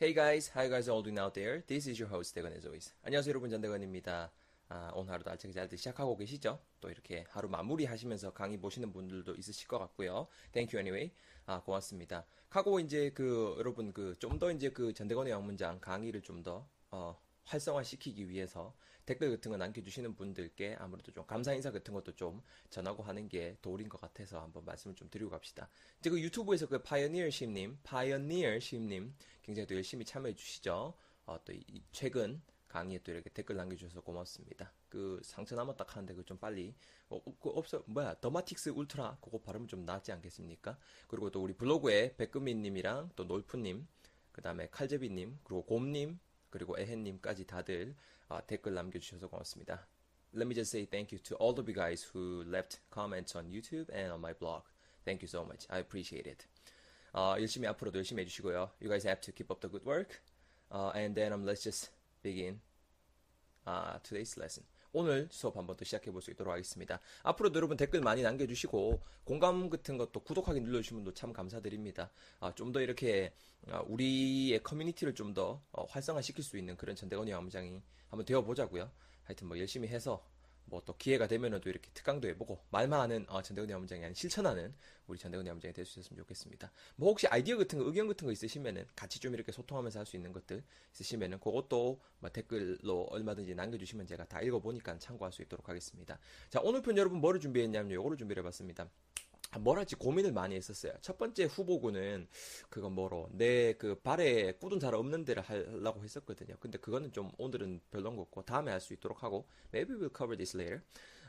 [0.00, 1.62] Hey guys, how you guys all doing out there?
[1.66, 2.94] This is your host 대건 as always.
[3.04, 4.30] 안녕하세요 여러분 전대건입니다.
[4.70, 6.58] 아, 오늘 하루도 알차게 잘들 시작하고 계시죠?
[6.80, 10.26] 또 이렇게 하루 마무리 하시면서 강의 보시는 분들도 있으실 것 같고요.
[10.52, 11.12] Thank you anyway.
[11.44, 12.24] 아, 고맙습니다.
[12.48, 18.28] 하고 이제 그 여러분 그 좀 더 이제 그 전대건의 영문장 강의를 좀더 어, 활성화시키기
[18.28, 18.74] 위해서
[19.06, 23.56] 댓글 같은 거 남겨주시는 분들께 아무래도 좀 감사 인사 같은 것도 좀 전하고 하는 게
[23.60, 25.68] 도리인 것 같아서 한번 말씀을 좀 드리고 갑시다.
[25.98, 30.94] 이제 그 유튜브에서 그 Pioneer 심님, Pioneer 심님 굉장히 또 열심히 참여해 주시죠.
[31.26, 34.72] 어, 또 이, 최근 강의에 또 이렇게 댓글 남겨주셔서 고맙습니다.
[34.88, 36.74] 그 상처 남았다 하는데 그 좀 빨리
[37.08, 40.78] 어, 그 없어 뭐야 Dermatix Ultra 그거 바르면 좀 낫지 않겠습니까?
[41.08, 43.86] 그리고 또 우리 블로그에 백금민님이랑 또 놀프님
[44.30, 47.95] 그 다음에 칼제비님 그리고 곰님 그리고 에헨님까지 다들
[48.29, 49.87] 어, 댓글 남겨주셔서 고맙습니다.
[50.33, 53.49] Let me just say thank you to all of you guys who left comments on
[53.49, 54.63] YouTube and on my blog.
[55.05, 55.67] Thank you so much.
[55.69, 56.47] I appreciate it.
[57.13, 58.71] 어, 열심히 앞으로도 열심히 해주시고요.
[58.81, 60.21] You guys have to keep up the good work.
[60.71, 62.59] Uh, and then um, let's just begin
[63.65, 64.65] uh, today's lesson.
[64.92, 67.00] 오늘 수업 한번 더 시작해 볼 수 있도록 하겠습니다.
[67.22, 72.10] 앞으로도 여러분 댓글 많이 남겨주시고 공감 같은 것도 구독하기 눌러주시면 분도 참 감사드립니다.
[72.40, 73.32] 아, 좀 더 이렇게
[73.68, 78.90] 아, 우리의 커뮤니티를 좀더 어, 활성화시킬 수 있는 그런 전대건의 암장이 한번 되어보자고요.
[79.24, 80.24] 하여튼 뭐 열심히 해서
[80.70, 84.74] 뭐 또 기회가 되면은 또 이렇게 특강도 해보고 말만 하는 어, 전대건의 암장이 아닌 실천하는
[85.06, 86.72] 우리 될수 있었으면 좋겠습니다.
[86.96, 90.16] 뭐 혹시 아이디어 같은 거 의견 같은 거 있으시면은 같이 좀 이렇게 소통하면서 할 수
[90.16, 96.18] 있는 것들 있으시면은 그것도 뭐 댓글로 얼마든지 남겨주시면 제가 다 읽어보니까 참고할 수 있도록 하겠습니다.
[96.48, 98.88] 자 오늘 편 여러분 뭐를 준비했냐면 요거를 준비해봤습니다.
[99.52, 100.92] 아, 뭘 할지 고민을 많이 했었어요.
[101.00, 102.28] 첫 번째 후보군은
[102.68, 106.54] 그거 뭐로 내 그 발에 꾸둔 잘 없는 데를 하려고 했었거든요.
[106.60, 110.56] 근데 그거는 좀 오늘은 것 같고 다음에 할 수 있도록 하고 maybe we'll cover this
[110.56, 110.82] later.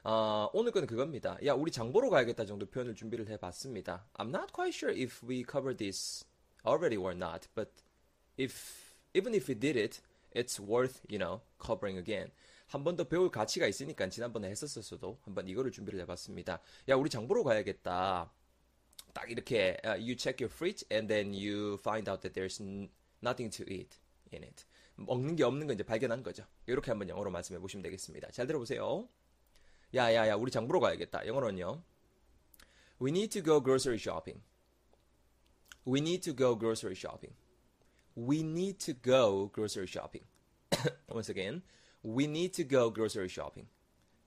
[0.03, 1.37] 어, 오늘 건 그겁니다.
[1.45, 4.05] 야 우리 장보러 가야겠다 정도 표현을 준비를 해봤습니다.
[4.13, 6.25] I'm not quite sure if we covered this
[6.65, 7.69] already or not, but
[8.39, 10.01] if even if we did it,
[10.33, 12.31] it's worth you know covering again.
[12.67, 16.61] 한 번 더 배울 가치가 있으니까 지난번에 했었어도 한번 이거를 준비를 해봤습니다.
[16.87, 18.31] 야 우리 장 보러 가야겠다.
[19.13, 22.61] 딱 이렇게 uh, you check your fridge and then you find out that there's
[23.21, 23.97] nothing to eat
[24.31, 24.63] in it.
[24.95, 26.45] 먹는 게 없는 건 이제 발견한 거죠.
[26.65, 28.31] 이렇게 한번 영어로 말씀해 보시면 되겠습니다.
[28.31, 29.09] 잘 들어보세요.
[29.93, 31.27] 야야야 우리 장 보러 가야겠다.
[31.27, 31.83] 영어로는요.
[33.01, 34.41] We need to go grocery shopping.
[35.85, 37.35] We need to go grocery shopping.
[38.15, 40.23] We need to go grocery shopping.
[41.09, 41.63] Once again.
[42.03, 43.67] We need to go grocery shopping.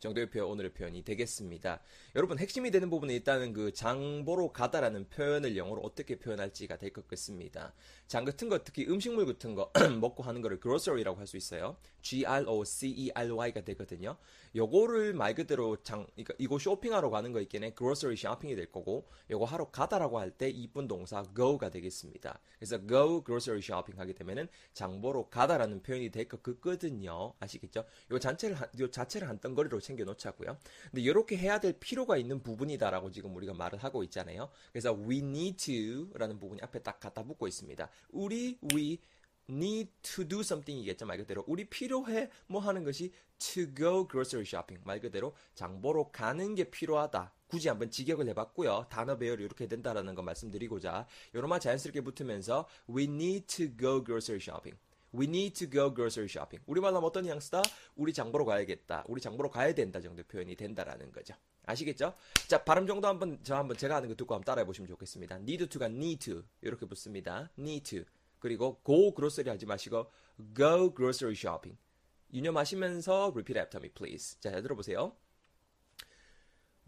[0.04, 1.80] 정도의 표현, 오늘의 표현이 되겠습니다.
[2.14, 7.72] 여러분, 핵심이 되는 부분은 일단은 그 장보러 가다라는 표현을 영어로 어떻게 표현할지가 될 것 같습니다.
[8.06, 11.78] 장 같은 거, 특히 음식물 같은 거 먹고 하는 거를 grocery라고 할 수 있어요.
[12.02, 14.18] G-R-O-C-E-R-Y가 되거든요.
[14.54, 17.74] 요거를 말 그대로 장, 그러니까 이거 쇼핑하러 가는 거 있겠네.
[17.74, 22.40] grocery shopping이 될 거고, 요거 하러 가다라고 할 때 이쁜 동사 go가 되겠습니다.
[22.58, 27.32] 그래서 go grocery shopping 하게 되면은 장보러 가다라는 표현이 될 것 같거든요.
[27.40, 27.84] 아시겠죠?
[28.10, 30.58] 요 자체를, 요 자체를 한 덩거리로 챙겨 놓자고요.
[30.90, 34.50] 근데 이렇게 해야 될 필요가 있는 부분이다라고 지금 우리가 말을 하고 있잖아요.
[34.72, 37.88] 그래서 we need to라는 부분이 앞에 딱 갖다 붙고 있습니다.
[38.10, 38.98] 우리 we
[39.48, 44.82] need to do something이겠죠 말 그대로 우리 필요해 뭐 하는 것이 to go grocery shopping
[44.86, 47.32] 말 그대로 장 보러 가는 게 필요하다.
[47.46, 48.86] 굳이 한번 직역을 해봤고요.
[48.88, 54.40] 단어 배열이 이렇게 된다라는 거 말씀드리고자 요런 말 자연스럽게 붙으면서 we need to go grocery
[54.40, 54.78] shopping.
[55.14, 56.62] We need to go grocery shopping.
[56.66, 57.62] 우리말로 하면 어떤 뉘앙스다?
[57.94, 59.04] 우리 장 보러 가야겠다.
[59.06, 61.34] 우리 장 보러 가야 된다 정도 표현이 된다라는 거죠.
[61.66, 62.14] 아시겠죠?
[62.48, 65.36] 자, 발음 정도 한번 저 한번 제가 하는 거 듣고 한번 따라해 보시면 좋겠습니다.
[65.36, 67.48] need to가 need to 이렇게 붙습니다.
[67.56, 68.04] need to.
[68.40, 70.10] 그리고 go grocery 하지 마시고
[70.56, 71.78] go grocery shopping.
[72.32, 74.36] 유념하시면서 repeat after me please.
[74.40, 75.14] 자, 잘 들어보세요.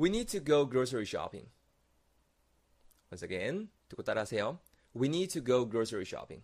[0.00, 1.48] We need to go grocery shopping.
[3.12, 4.59] Once again, 듣고 따라하세요.
[4.97, 6.42] We need to go grocery shopping.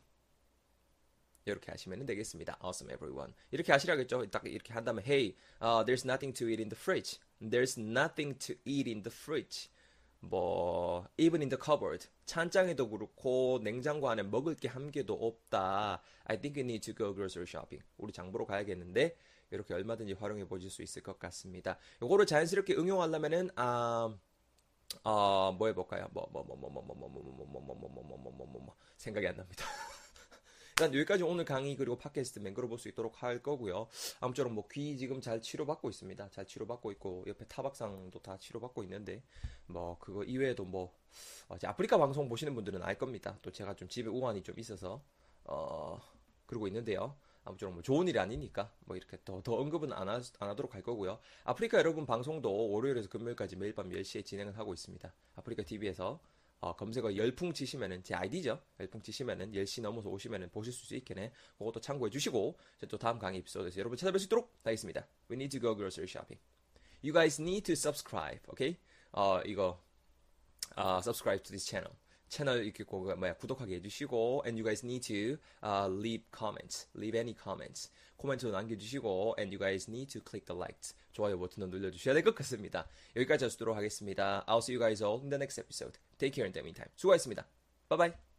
[1.44, 2.58] 이렇게 하시면 되겠습니다.
[2.62, 3.34] Awesome, everyone.
[3.50, 4.30] 이렇게 하시라겠죠?
[4.30, 7.19] 딱 이렇게 한 다음에, Hey, uh, there's nothing to eat in the fridge.
[7.41, 9.70] There's nothing to eat in the fridge.
[10.20, 12.06] 뭐, even in the cupboard.
[12.26, 16.00] 찬장에도 그렇고, 냉장고 안에 먹을 게 한 개도 없다.
[16.24, 17.84] I think we need to go grocery shopping.
[17.98, 19.16] 우리 장 보러 가야겠는데,
[19.50, 21.77] 이렇게 얼마든지 활용해 보실 수 있을 것 같습니다.
[22.00, 24.16] 요거를 자연스럽게 응용하려면은, 아,
[25.04, 26.06] 어, 뭐 해볼까요?
[26.12, 28.33] 뭐, 뭐, 뭐, 뭐, 뭐, 뭐, 뭐, 뭐, 뭐, 뭐, 뭐, 뭐, 뭐, 뭐, 뭐,
[28.33, 29.65] 뭐, 뭐, 뭐, 생각이 안 납니다.
[30.83, 33.87] 일단 여기까지 오늘 강의 그리고 팟캐스트 맹글어 볼 수 있도록 할 거고요.
[34.19, 36.29] 아무쪼록 뭐 귀 지금 잘 치료받고 있습니다.
[36.31, 39.23] 잘 치료받고 있고 옆에 타박상도 다 치료받고 있는데
[39.67, 40.93] 뭐 그거 이외에도 뭐
[41.49, 43.39] 어, 아프리카 방송 보시는 분들은 알 겁니다.
[43.43, 45.01] 또 제가 좀 집에 우환이 좀 있어서
[45.45, 46.01] 어
[46.47, 47.15] 그러고 있는데요.
[47.45, 50.83] 아무쪼록 뭐 좋은 일이 아니니까 뭐 이렇게 더, 더 언급은 안, 하, 안 하도록 할
[50.83, 51.21] 거고요.
[51.45, 55.13] 아프리카 여러분 방송도 월요일에서 금요일까지 매일 밤 10시에 진행을 하고 있습니다.
[55.37, 56.19] 아프리카 TV에서
[56.62, 58.62] 어, 검색어 열풍 치시면은 제 아이디죠.
[58.78, 61.32] 열풍 치시면은 10시 넘어서 오시면은 보실 수 있겠네.
[61.59, 65.06] 그것도 참고해 주시고 저 또 다음 강의 에피소드에서 여러분 찾아뵐 수 있도록 하겠습니다.
[65.30, 66.38] We need to go grocery shopping.
[67.03, 68.41] You guys need to subscribe.
[68.50, 68.78] Okay?
[69.12, 69.82] 어, 이거
[70.78, 71.97] uh, subscribe to this channel.
[72.33, 77.15] 채널 이렇게 고, 뭐야 구독하게 해주시고 and you guys need to uh, leave comments, leave
[77.15, 77.91] any comments.
[78.17, 80.95] 코멘트도 남겨주시고 and you guys need to click the likes.
[81.13, 82.89] 좋아요 버튼도 눌러주셔야 될 것 같습니다.
[83.17, 84.47] 여기까지 하도록 하겠습니다.
[84.49, 85.99] I'll see you guys all in the next episode.
[86.17, 86.91] Take care in the meantime.
[86.97, 87.47] 수고하셨습니다.
[87.91, 88.32] Bye bye.